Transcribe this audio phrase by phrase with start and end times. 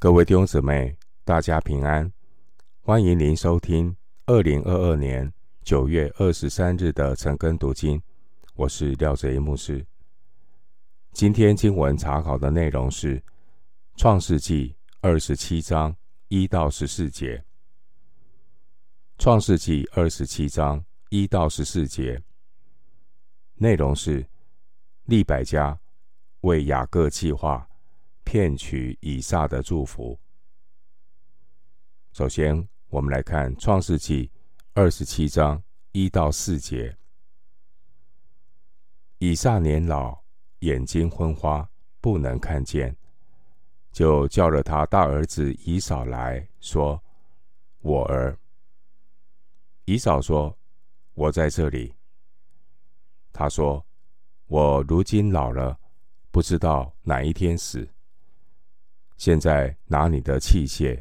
[0.00, 0.96] 各位弟兄姊妹，
[1.26, 2.10] 大家平安！
[2.80, 3.94] 欢迎您收听
[4.24, 5.30] 二零二二年
[5.62, 8.00] 九月二十三日的晨更读经。
[8.54, 9.86] 我是廖哲一牧师。
[11.12, 13.18] 今天经文查考的内容是
[13.94, 14.68] 《创世纪》
[15.02, 15.94] 二十七章
[16.28, 17.36] 一到十四节。
[19.18, 22.18] 《创世纪》二十七章一到十四节
[23.56, 24.26] 内容是
[25.04, 25.78] 利百加
[26.40, 27.66] 为雅各计划。
[28.30, 30.16] 骗取以撒的祝福。
[32.12, 34.28] 首先，我们来看《创世纪》
[34.72, 36.96] 二十七章一到四节。
[39.18, 40.16] 以撒年老，
[40.60, 41.68] 眼睛昏花，
[42.00, 42.96] 不能看见，
[43.90, 47.02] 就叫了他大儿子以扫来说
[47.82, 48.38] ：“我儿。”
[49.86, 50.56] 以扫说
[51.14, 51.96] ：“我在这里。”
[53.34, 53.84] 他说
[54.46, 55.80] ：“我如今老了，
[56.30, 57.88] 不知道哪一天死。”
[59.20, 60.98] 现在拿你的器械，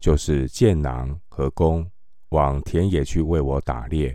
[0.00, 1.90] 就是箭囊和弓，
[2.28, 4.14] 往田野去为我打猎，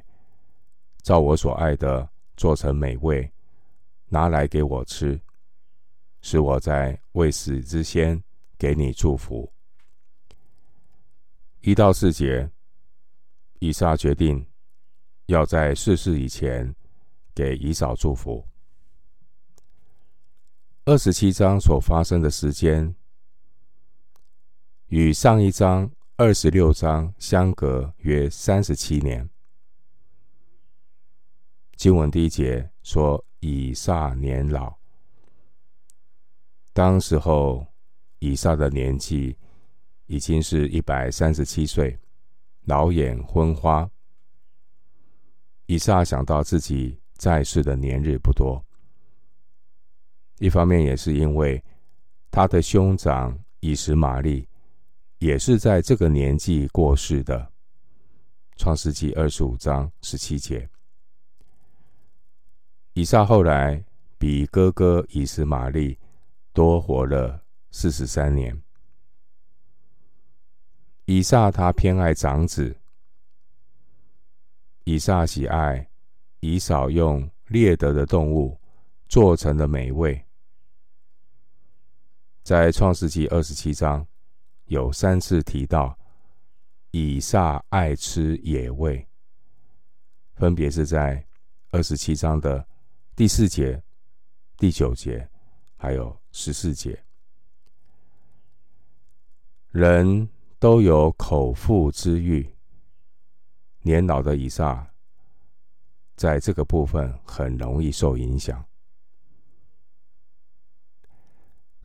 [1.01, 3.27] 照我所爱的做成美味，
[4.05, 5.19] 拿来给我吃，
[6.21, 8.23] 使我在未死之先
[8.55, 9.51] 给你祝福。
[11.61, 12.47] 一到四节，
[13.57, 14.45] 以撒决定
[15.25, 16.71] 要在逝世以前
[17.33, 18.47] 给以扫祝福。
[20.85, 22.93] 二十七章所发生的时间。
[24.93, 29.27] 与上一章二十六章相隔约三十七年。
[31.75, 34.75] 经文第一节说：“以撒年老。”
[36.73, 37.65] 当时候，
[38.19, 39.35] 以撒的年纪
[40.05, 41.97] 已经是一百三十七岁，
[42.65, 43.89] 老眼昏花。
[45.65, 48.63] 以撒想到自己在世的年日不多，
[50.37, 51.63] 一方面也是因为
[52.29, 54.47] 他的兄长以实玛利。
[55.23, 57.39] 也是在这个年纪过世的，
[58.57, 60.69] 《创世纪》二十五章十七节。
[62.91, 63.85] 以撒后来
[64.17, 65.97] 比哥哥以实玛利
[66.51, 67.41] 多活了
[67.71, 68.61] 四十三年。
[71.05, 72.75] 以撒他偏爱长子，
[74.83, 75.89] 以撒喜爱
[76.41, 78.59] 以扫用猎得的动物
[79.07, 80.21] 做成的美味，
[82.43, 84.05] 在《创世纪》二十七章。
[84.65, 85.97] 有三次提到
[86.91, 89.07] 以撒爱吃野味，
[90.35, 91.25] 分别是在
[91.71, 92.65] 二十七章的
[93.15, 93.81] 第四节、
[94.57, 95.29] 第九节，
[95.75, 97.03] 还有十四节。
[99.71, 100.29] 人
[100.59, 102.47] 都有口腹之欲，
[103.81, 104.87] 年老的以撒
[106.15, 108.63] 在这个部分很容易受影响。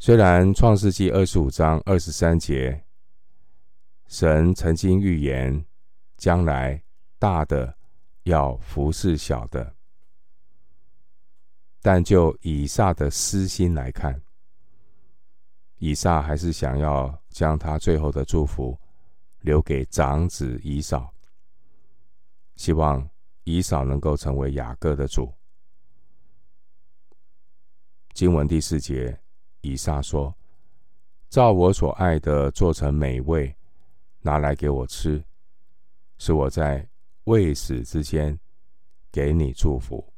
[0.01, 2.85] 虽然创世纪二十五章二十三节，
[4.07, 5.67] 神曾经预言
[6.17, 6.81] 将来
[7.19, 7.77] 大的
[8.23, 9.75] 要服侍小的，
[11.83, 14.23] 但就以撒的私心来看，
[15.79, 18.79] 以撒还是想要将他最后的祝福
[19.41, 21.13] 留给长子以扫，
[22.55, 23.11] 希望
[23.43, 25.35] 以扫能够成为雅各的主。
[28.15, 29.21] 经文第四节。
[29.61, 30.35] 以撒说
[31.29, 33.55] ：“照我所爱的做成美味，
[34.21, 35.25] 拿来给我吃，
[36.17, 36.89] 是我在
[37.25, 38.39] 未死之间
[39.11, 40.13] 给你祝福。”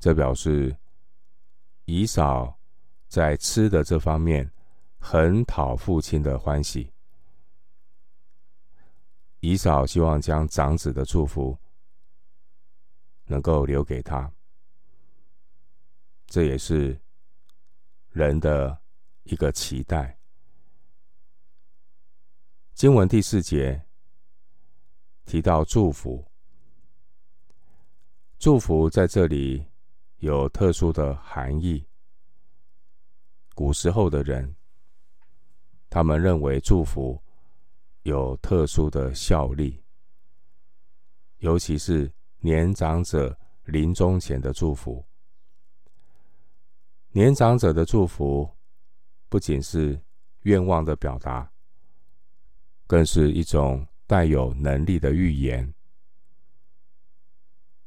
[0.00, 0.76] 这表示
[1.84, 2.58] 以扫
[3.08, 4.50] 在吃的这方面
[4.98, 6.92] 很讨父亲的欢喜。
[9.40, 11.56] 以扫希望将长子的祝福
[13.26, 14.30] 能够留给他，
[16.26, 17.00] 这也是。
[18.10, 18.80] 人的
[19.24, 20.18] 一个期待。
[22.74, 23.82] 经文第四节
[25.24, 26.24] 提到祝福，
[28.38, 29.66] 祝福在这里
[30.18, 31.84] 有特殊的含义。
[33.54, 34.54] 古时候的人，
[35.90, 37.20] 他们认为祝福
[38.02, 39.82] 有特殊的效力，
[41.38, 45.04] 尤其是年长者临终前的祝福。
[47.12, 48.48] 年长者的祝福，
[49.28, 50.00] 不仅是
[50.42, 51.50] 愿望的表达，
[52.86, 55.72] 更是一种带有能力的预言。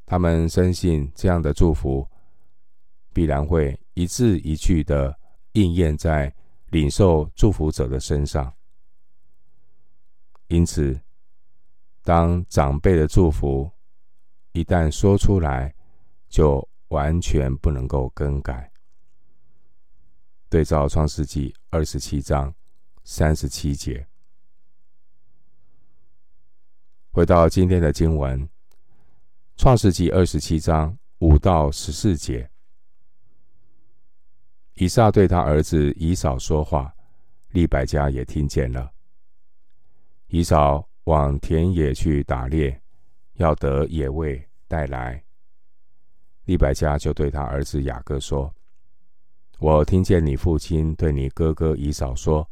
[0.04, 2.06] 他们深信这样的祝福
[3.14, 5.16] 必然会一字一句的
[5.52, 6.34] 应验在
[6.70, 8.52] 领受祝福者的身上。
[10.48, 11.00] 因此，
[12.02, 13.70] 当长辈的祝福
[14.50, 15.74] 一旦说出来，
[16.28, 18.71] 就完全不能够更改。
[20.52, 22.54] 对照创世纪二十七章
[23.04, 24.06] 三十七节。
[27.10, 28.46] 回到今天的经文，
[29.56, 32.50] 创世纪二十七章五到十四节。
[34.74, 36.94] 以撒对他儿子以扫说话，
[37.52, 38.92] 利百加也听见了。
[40.26, 42.78] 以扫往田野去打猎，
[43.36, 45.24] 要得野味带来。
[46.44, 48.54] 利百加就对他儿子雅各说
[49.62, 52.50] ：“我听见你父亲对你哥哥以扫说，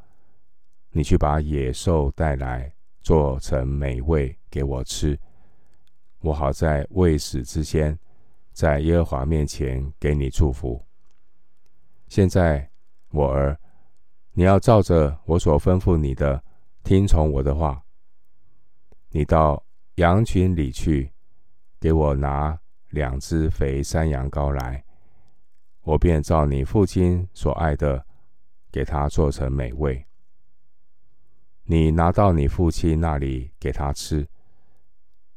[0.93, 5.19] 你去把野兽带来，做成美味给我吃，
[6.21, 7.99] 我好在未死之前，
[8.53, 10.81] 在耶和华面前给你祝福。”
[12.07, 12.71] 现在，
[13.11, 13.59] 我儿，
[14.33, 16.41] 你要照着我所吩咐你的，
[16.85, 17.83] 听从我的话。
[19.09, 19.61] 你到
[19.97, 21.11] 羊群里去，
[21.81, 22.57] 给我拿
[22.91, 24.85] 两只肥山羊羔来，
[25.91, 28.07] 我便照你父亲所爱的，
[28.71, 30.07] 给他做成美味。
[31.65, 34.25] 你拿到你父亲那里给他吃，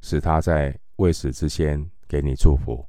[0.02, 2.88] 使他在未死之前给你祝福。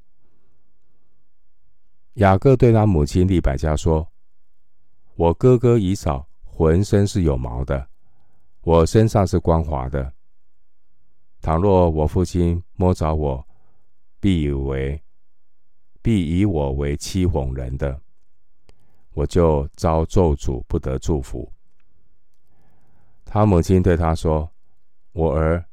[2.15, 4.13] 雅各对他母亲利百加说
[5.17, 7.89] ：“我哥哥以扫浑身是有毛的，
[8.61, 10.13] 我身上是光滑的。
[11.41, 13.49] 倘若我父亲摸着我，
[14.21, 15.03] 必以为
[16.05, 17.99] 必以我为欺哄人的，
[19.15, 21.51] 我就遭咒诅，不得祝福。”
[23.25, 24.53] 他母亲对他说
[25.13, 25.65] ：“我儿，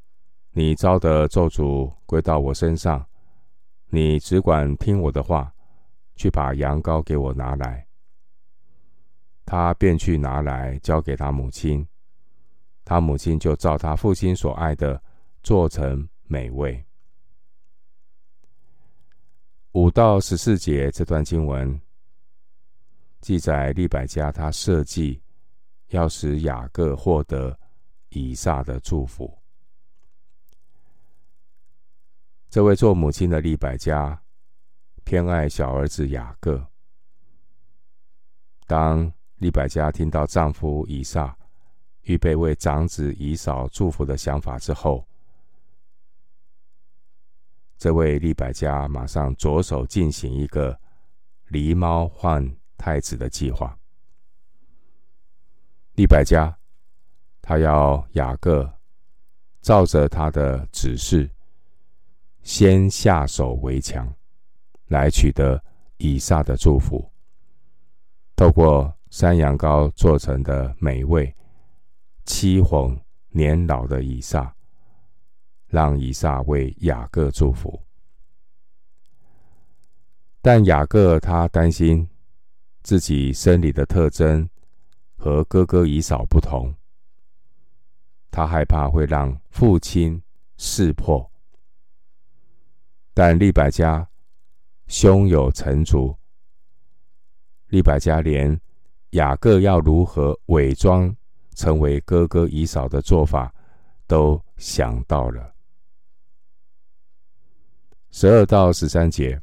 [0.52, 3.06] 你遭的咒诅归到我身上，
[3.90, 5.52] 你只管听我的话。”
[6.14, 7.86] 去把羊羔给我拿来。
[9.46, 11.84] 他便去拿来，交给他母亲。
[12.84, 15.02] 他母亲就照他父亲所爱的
[15.42, 16.84] 做成美味。
[19.72, 21.80] 五到十四节这段经文
[23.20, 25.20] 记载利百加他设计
[25.88, 27.58] 要使雅各获得
[28.10, 29.32] 以撒的祝福。
[32.50, 34.22] 这位做母亲的利百加。
[35.04, 36.64] 偏爱小儿子雅各。
[38.66, 41.36] 当利百加听到丈夫以撒
[42.02, 45.06] 预备为长子以扫祝福的想法之后，
[47.82, 50.78] 这位利百加马上着手进行一个
[51.50, 52.48] 狸猫换
[52.78, 53.76] 太子的计划。
[55.96, 56.56] 利百加，
[57.40, 58.72] 他要雅各
[59.62, 61.28] 照着他的指示，
[62.44, 64.08] 先下手为强。
[64.86, 65.60] 来取得
[65.96, 67.10] 以撒的祝福，
[68.36, 71.34] 透过山羊羔做成的美味，
[72.26, 72.96] 欺哄
[73.30, 74.54] 年老的以撒，
[75.72, 77.82] 让以撒为雅各祝福。
[80.40, 82.08] 但雅各他担心
[82.84, 84.48] 自己生理的特征
[85.16, 86.72] 和哥哥以扫不同，
[88.30, 90.22] 他害怕会让父亲
[90.56, 91.28] 识破。
[93.12, 94.06] 但利百加。
[94.88, 96.14] 胸有成竹，
[97.68, 98.60] 利百加连
[99.10, 101.16] 雅各要如何伪装
[101.54, 103.54] 成为哥哥以扫的做法
[104.06, 105.51] 都想到了。
[108.12, 109.40] 十二到十三节，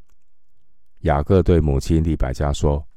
[0.99, 2.87] 雅各对母亲利百加说：“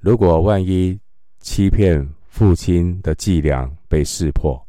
[0.00, 0.98] 如果万一
[1.40, 4.66] 欺骗父亲的伎俩被识破，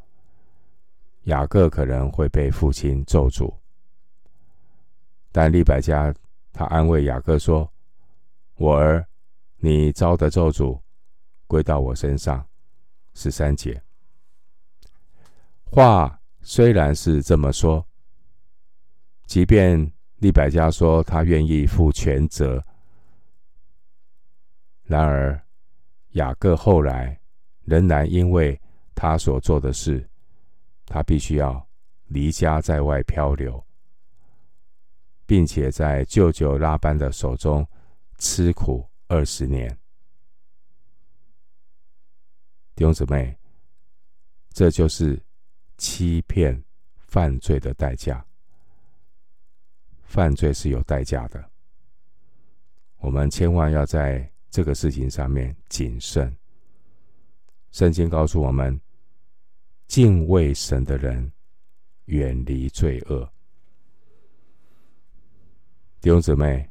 [1.24, 3.52] 雅各可能会被父亲咒诅。
[5.32, 6.14] 但利百加。”
[6.56, 7.68] 他安慰雅各说
[8.58, 9.04] ：“我儿，
[9.58, 10.80] 你遭的咒诅
[11.48, 12.46] 归到我身上。”
[13.16, 13.82] 十三节。
[15.64, 17.84] 话虽然是这么说，
[19.26, 19.92] 即便
[20.24, 22.64] 利百加说他愿意负全责，
[24.84, 25.38] 然而
[26.12, 27.20] 雅各后来
[27.66, 28.58] 仍然因为
[28.96, 30.10] 他所做的事，
[30.86, 31.68] 他必须要
[32.06, 33.62] 离家在外漂流。
[35.26, 37.68] 并且在舅舅拉班的手中
[38.18, 39.70] 吃苦二十年，
[42.76, 43.38] 弟兄姊妹，
[44.52, 45.22] 这就是
[45.78, 46.62] 欺骗
[47.08, 48.24] 犯罪的代价。
[50.14, 51.44] 犯罪是有代价的，
[52.98, 56.32] 我们千万要在这个事情上面谨慎。
[57.72, 58.80] 圣经告诉我们，
[59.88, 61.32] 敬畏神的人
[62.06, 63.28] 远离罪恶。
[66.00, 66.70] 弟兄姊妹，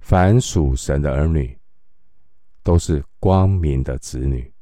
[0.00, 1.56] 凡属神的儿女，
[2.64, 4.52] 都是光明的子女。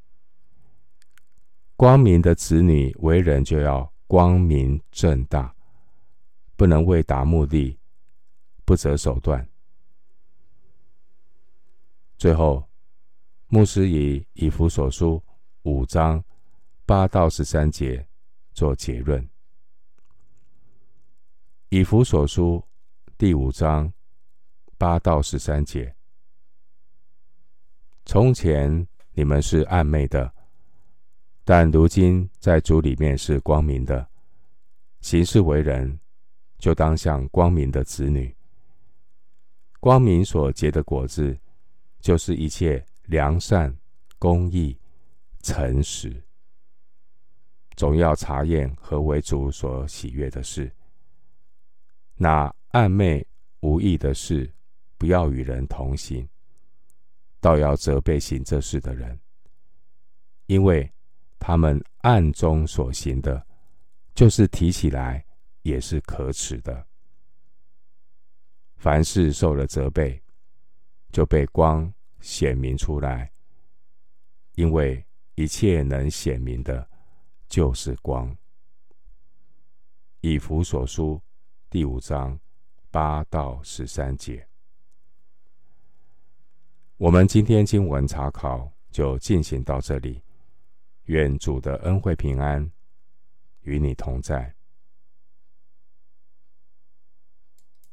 [1.75, 5.56] 光明的子女为人就要光明正大，
[6.57, 7.79] 不能为达目的
[8.65, 9.47] 不择手段。
[12.19, 12.67] 最后，
[13.49, 15.23] 牧师以以弗所书
[15.63, 16.25] 五章
[16.87, 18.07] 八到十三节
[18.53, 19.29] 做结论。
[21.69, 22.65] 以弗所书
[23.19, 23.93] 第五章
[24.79, 25.95] 八到十三节：
[28.07, 30.33] 从前你们是暗昧的，
[31.45, 34.09] 但如今在主里面是光明的。
[35.01, 36.01] 行事为人，
[36.59, 38.35] 就当像光明的子女。
[39.81, 41.39] 光明所结的果子，
[42.01, 42.85] 就是一切。
[43.07, 43.73] 良善、
[44.19, 44.77] 公义、
[45.43, 46.21] 诚实，
[47.77, 50.69] 总要查验何为主所喜悦的事。
[52.17, 53.25] 那暗昧
[53.61, 54.53] 无益的事，
[54.99, 56.29] 不要与人同行，
[57.39, 59.17] 倒要责备行这事的人，
[60.47, 60.93] 因为
[61.39, 63.47] 他们暗中所行的，
[64.17, 65.25] 就是提起来
[65.67, 66.87] 也是可耻的。
[68.77, 70.23] 凡事受了责备，
[71.11, 71.93] 就被光。
[72.19, 73.31] 显明出来，
[74.55, 75.07] 因为
[75.37, 76.89] 一切能显明的，
[77.47, 78.37] 就是光。
[80.23, 81.23] 以弗所书
[81.71, 82.41] 第五章
[82.91, 84.49] 八到十三节。
[86.97, 90.25] 我们今天经文查考就进行到这里，
[91.05, 92.69] 愿主的恩惠平安
[93.61, 94.56] 与你同在。